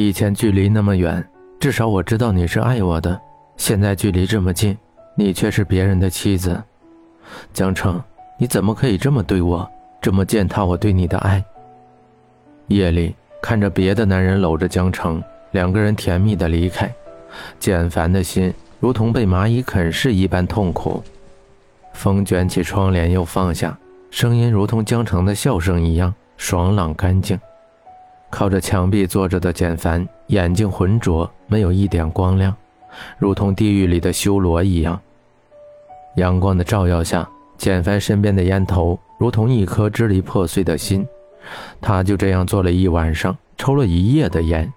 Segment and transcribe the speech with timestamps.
[0.00, 3.20] 以前距离那么远，至少我知道你是爱我的。
[3.56, 4.78] 现在距离这么近，
[5.16, 6.62] 你却是别人的妻子。
[7.52, 8.00] 江城，
[8.38, 9.68] 你怎么可以这么对我，
[10.00, 11.44] 这么践踏我对你的爱？
[12.68, 16.88] 夜里看着别的男人搂着江城，两个人甜蜜的离开，
[17.58, 21.02] 简凡的心如同被蚂蚁啃噬一般痛苦。
[21.92, 23.76] 风卷起窗帘又放下，
[24.12, 27.36] 声音如同江城的笑声一样爽朗干净。
[28.30, 32.54] 靠着墙壁坐着的简凡，眼睛浑浊，没有一点光亮，
[33.18, 35.00] 如同地狱里的修罗一样。
[36.16, 41.06] 阳光的照耀下，简凡身边的烟头如同一颗支离破碎的心。
[41.80, 44.70] 他就这样坐了一晚上，抽了一夜的烟，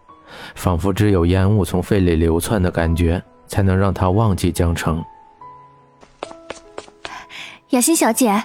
[0.55, 5.03] 仿佛只有烟雾从肺里流窜的感觉，才能让他忘记江城。
[7.71, 8.43] 雅欣小姐，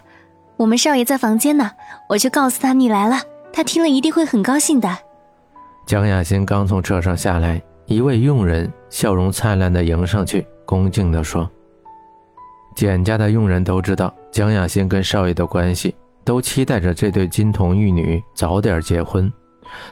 [0.56, 1.70] 我们少爷在房间呢，
[2.08, 3.20] 我去告诉他你来了。
[3.56, 4.98] 他听了一定会很高兴的。
[5.86, 11.50] 蒋雅欣刚从车上下来，一位佣人笑容灿烂的迎上去，恭敬地说
[12.76, 19.32] ：“简家的佣人都知道蒋雅欣跟少爷的关系，都期待着这对金童玉女早点结婚。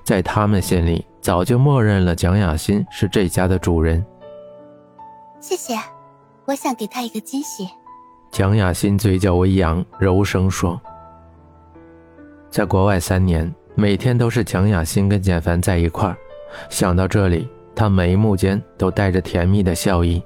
[0.04, 4.04] 在他们心里，早就默认了蒋雅欣是这家的主人。”
[5.40, 5.74] 谢谢，
[6.44, 7.66] 我想给他一个惊喜。
[8.30, 10.78] 蒋雅欣嘴角微扬，柔声说。
[12.54, 16.16] 在国外三年，每天都是蒋雅欣跟简凡在一块儿。
[16.70, 20.22] 想到这里，她眉目间都带着甜蜜的笑意，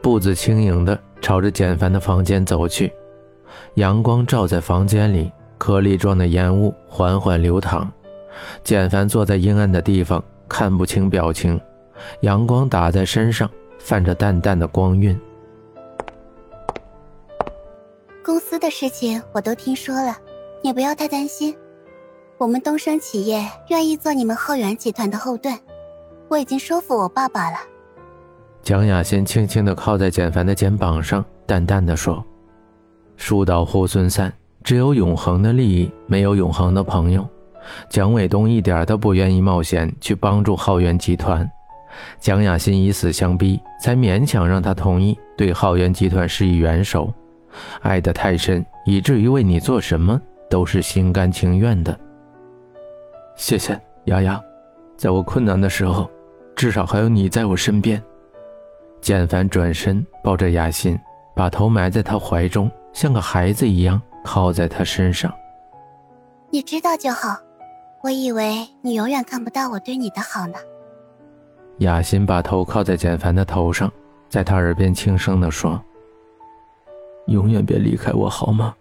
[0.00, 2.92] 步子轻盈的朝着简凡的房间走去。
[3.74, 7.92] 阳光照在房间里，颗粒状的烟雾缓缓流淌。
[8.62, 11.60] 简凡坐在阴暗的地方，看不清表情。
[12.20, 13.50] 阳光打在身上，
[13.80, 15.20] 泛着淡淡的光晕。
[18.24, 20.16] 公司的事情我都听说了，
[20.62, 21.52] 你不要太担心。
[22.36, 25.56] 我们东升企业愿意做你们浩源集团的后盾，
[26.28, 27.56] 我已经说服我爸爸了。
[28.60, 32.24] 蒋雅欣轻轻地靠在简凡的肩膀上，淡淡的说
[33.16, 34.32] ：“树倒猢狲散，
[34.64, 37.24] 只有永恒的利益，没有永恒的朋友。”
[37.88, 41.48] 蒋伟东一点都不愿意冒险去帮助浩源集团，
[42.18, 47.14] 蒋雅欣以死相逼，才勉强让他同意对浩源集团施以援手。
[47.80, 51.96] 爱得太深，以至于为你做什么都是心甘情愿的。
[53.36, 54.40] 谢谢丫丫，
[54.96, 56.08] 在我困难的时候，
[56.54, 58.02] 至少还有你在我身边。
[59.00, 60.98] 简凡转身抱着雅欣，
[61.34, 65.32] 把头埋在她怀中，像个孩子一样靠在她身上。
[66.50, 67.36] 你知道就好，
[68.02, 70.54] 我以为你永远看不到我对你的好呢。
[71.78, 73.92] 雅欣把头靠在简凡的头上，
[74.28, 75.82] 在他耳边轻声地说
[77.26, 78.72] ：“永远别离开我，好吗？”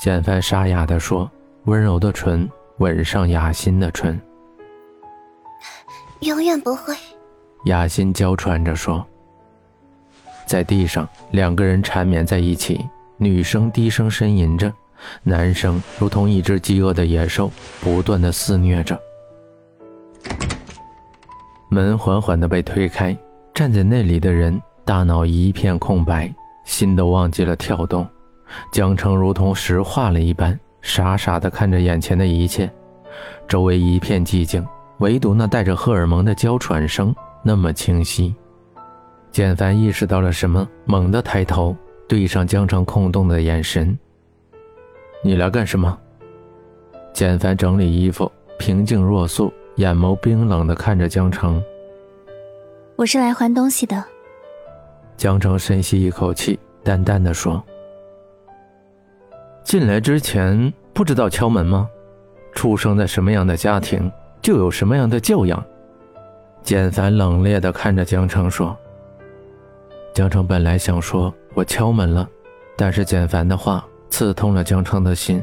[0.00, 1.30] 简凡沙哑地说，
[1.64, 2.48] 温柔的唇。
[2.78, 4.20] 吻上雅欣的唇，
[6.20, 6.94] 永远不会。
[7.64, 9.04] 雅欣娇喘着说。
[10.46, 14.72] 在地上，两个人缠绵在一起，女生低声呻吟着，
[15.24, 17.50] 男生如同一只饥饿的野兽，
[17.80, 18.98] 不断的肆虐着。
[21.68, 23.14] 门缓缓的被推开，
[23.52, 26.32] 站在那里的人大脑一片空白，
[26.64, 28.08] 心都忘记了跳动，
[28.72, 30.58] 江城如同石化了一般。
[30.80, 32.70] 傻傻地看着眼前的一切，
[33.46, 34.66] 周围一片寂静，
[34.98, 38.34] 唯独那带着荷尔蒙的娇喘声那么清晰。
[39.30, 41.76] 简凡意识到了什么，猛地抬头，
[42.08, 43.96] 对上江城空洞的眼神
[45.22, 45.98] ：“你来干什么？”
[47.12, 51.62] 简凡整理衣服，平静若素，眼眸冰冷地看着江城
[52.96, 54.02] ：“我是来还东西的。”
[55.16, 57.62] 江城深吸一口气，淡淡的说。
[59.68, 61.86] 进来之前不知道敲门吗？
[62.54, 65.62] 出生在什么样的家庭，就有什么样的教养。
[66.62, 68.74] 简凡冷冽地看着江城说
[70.16, 72.26] ：“江城本来想说我敲门了，
[72.78, 75.38] 但是简凡的话刺痛了江城的心。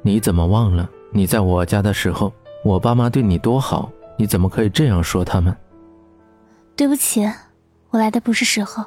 [0.00, 2.32] 你怎么忘了你在我家的时候，
[2.64, 3.92] 我爸妈对你多好？
[4.16, 5.54] 你怎么可以这样说他们？”
[6.74, 7.30] 对不起，
[7.90, 8.82] 我来的不是时候。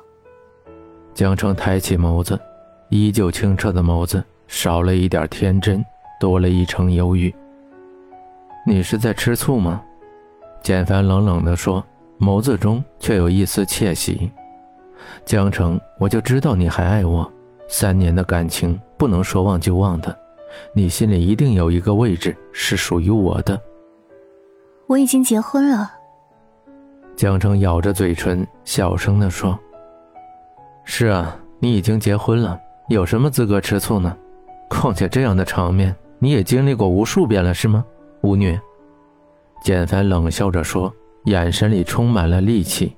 [1.14, 2.40] 江城抬起眸子，
[2.90, 4.24] 依旧清澈的眸子。
[4.50, 5.86] 少了一点天真，
[6.20, 7.34] 多了一层忧郁。
[8.66, 9.80] 你是在吃醋吗？
[10.64, 11.86] 简凡冷冷地说，
[12.20, 14.30] 眸子中却有一丝窃喜。
[15.24, 17.32] 江城，我就知道你还爱我。
[17.68, 20.18] 三年的感情不能说忘就忘的，
[20.74, 23.62] 你心里一定有一个位置是属于我的。
[24.88, 25.94] 我已经结婚了。
[27.16, 29.58] 江城咬着嘴唇，小声地说
[30.84, 34.18] ：“是啊，你已经结婚了，有什么资格吃醋呢？”
[34.70, 37.84] 况且这样的场面你也经历过无数遍了，是吗，
[38.22, 38.58] 舞女？
[39.62, 40.94] 简凡冷笑着说，
[41.26, 42.96] 眼神里充满了戾气。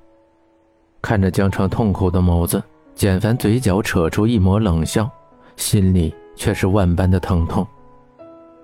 [1.00, 2.62] 看着江城痛苦的眸子，
[2.94, 5.10] 简凡嘴角扯出一抹冷笑，
[5.56, 7.66] 心里却是万般的疼痛。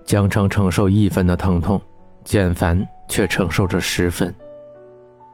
[0.05, 1.81] 江城承受一分的疼痛，
[2.23, 4.33] 简凡却承受着十分。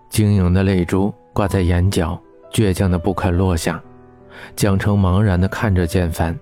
[0.08, 2.18] 晶莹的泪珠挂在眼角，
[2.50, 3.82] 倔强的不肯落下。
[4.56, 6.36] 江城茫然的看着简凡，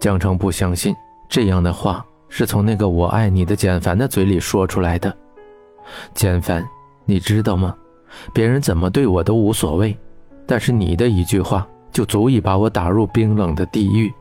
[0.00, 0.94] 江城不相信
[1.28, 5.14] 这样的话是从那个“我爱你”的简凡的嘴里说出来的。
[6.14, 6.66] 简凡，
[7.04, 7.74] 你知道吗？
[8.32, 9.96] 别人怎么对我都无所谓，
[10.46, 14.12] 但是你的一句话就足以把我打入冰冷的地狱。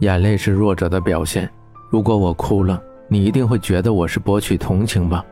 [0.00, 1.50] 眼泪是弱者的表现，
[1.90, 5.24] 如果我哭了，你一定会觉得我是博取同情吧？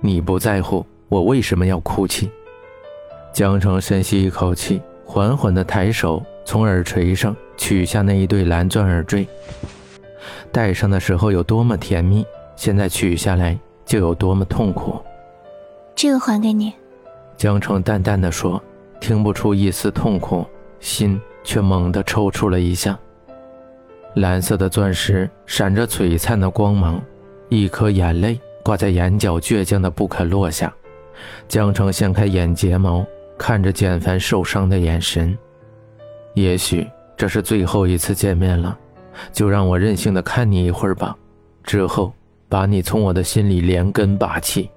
[0.00, 0.84] 你不在乎。
[1.08, 2.28] 我为什么要哭泣？
[3.32, 9.26] 江城深吸一口气，缓缓地抬手从耳垂上取下那一对蓝钻耳坠。
[10.52, 15.02] 戴上的时候有多么甜蜜，现在取下来就有多么痛苦。
[15.94, 16.72] 这个还给你。
[17.36, 18.62] 江澄淡淡的说，
[19.00, 20.46] 听不出一丝痛苦，
[20.78, 22.96] 心却猛地抽搐了一下。
[24.14, 27.02] 蓝色的钻石闪着璀璨的光芒，
[27.48, 30.72] 一颗眼泪挂在眼角，倔强的不肯落下。
[31.48, 33.04] 江澄掀开眼睫毛，
[33.36, 35.36] 看着简凡受伤的眼神。
[36.36, 36.86] 也许
[37.16, 38.76] 这是最后一次见面了，
[39.32, 41.16] 就让我任性的看你一会儿吧，
[41.64, 42.12] 之后
[42.46, 44.70] 把你从我的心里连根拔起。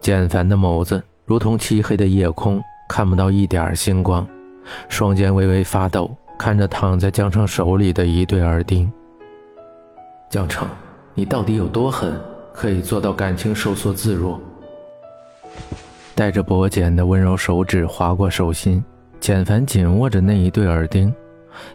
[0.00, 4.26] 简凡的眸子如同漆黑的夜空，看不到一点星光，
[4.88, 8.90] 双肩微微发抖，看着躺在江城手里的一对耳钉。
[10.30, 10.66] 江城，
[11.12, 12.18] 你到底有多狠，
[12.54, 14.40] 可以做到感情收缩自如？
[16.14, 18.82] 带着薄茧的温柔手指划过手心，
[19.20, 21.12] 简凡紧握着那一对耳钉，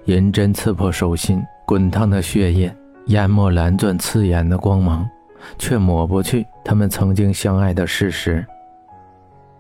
[0.06, 2.74] 银针刺破手心，滚烫的血液
[3.08, 5.08] 淹没蓝钻刺眼的光芒，
[5.58, 8.46] 却抹不去他们曾经相爱的事实。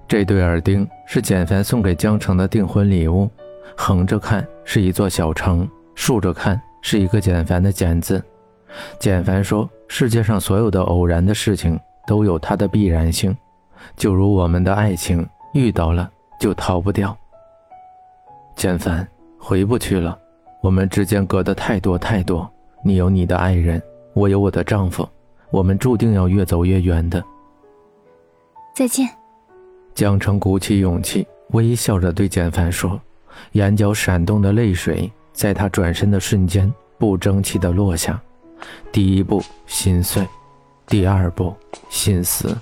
[0.08, 3.30] 这对耳钉是简凡送给江城的订婚礼物，
[3.76, 8.24] 横着看是一座小城，竖着看是一个简凡的简字。
[9.00, 13.36] 简凡说：“世界上所有的偶然的事情都有它的必然性。”
[13.96, 16.10] 就如我们的爱情，遇到了
[16.40, 17.16] 就逃不掉。
[18.56, 19.06] 简凡，
[19.38, 20.18] 回不去了，
[20.62, 22.50] 我们之间隔得太多太多。
[22.84, 23.82] 你有你的爱人，
[24.14, 25.08] 我有我的丈夫，
[25.52, 27.24] 我们注定要越走越远的。
[28.76, 29.08] 再见。
[29.94, 33.00] 江城鼓起勇气，微笑着对简凡说，
[33.52, 38.20] 眼角闪动的泪水，在他转身的瞬间不争气的落下。
[38.92, 40.26] 第一步心碎，
[40.88, 41.54] 第二步
[41.90, 42.56] 心死。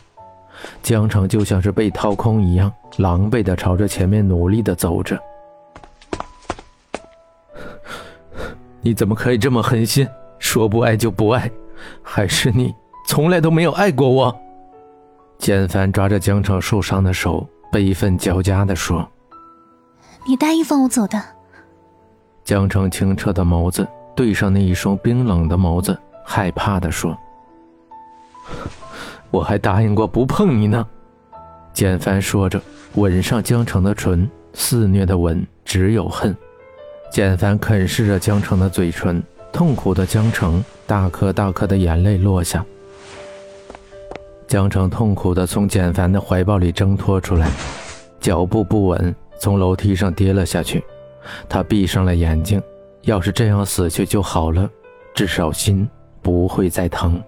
[0.83, 5.19] 江城就像是被掏空一样，狼狈的朝着前面努力的走着。
[8.81, 10.07] 你怎么可以这么狠心？
[10.39, 11.49] 说不爱就不爱，
[12.01, 12.73] 还是你
[13.07, 14.35] 从来都没有爱过我？
[15.37, 19.07] 简凡抓着江城受伤的手，悲愤交加地说
[20.27, 21.21] ：“你答应放我走的。”
[22.43, 25.95] 江城清澈的眸子对上那一双冰冷的眸子，
[26.25, 27.15] 害怕地说。
[29.29, 30.85] 我还答应过不碰你呢，
[31.71, 32.59] 简凡说着，
[32.95, 36.35] 吻上江城的唇，肆虐的吻只有恨。
[37.11, 39.21] 简凡啃噬着江城的嘴唇，
[39.51, 42.65] 痛苦的江城大颗大颗的眼泪落下。
[44.47, 47.51] 江城痛苦的从简凡的怀抱里挣脱出来，
[48.21, 50.81] 脚步不稳，从楼梯上跌了下去。
[51.49, 52.61] 他闭上了眼睛，
[53.01, 54.69] 要是这样死去就好了，
[55.13, 55.87] 至少心
[56.21, 57.21] 不会再疼。